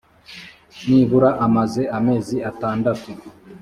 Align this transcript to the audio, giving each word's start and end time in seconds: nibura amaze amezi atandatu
nibura 0.87 1.29
amaze 1.45 1.81
amezi 1.97 2.35
atandatu 2.49 3.09